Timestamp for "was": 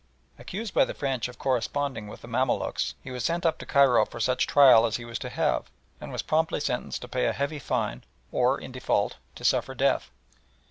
3.11-3.23, 5.05-5.19, 6.11-6.23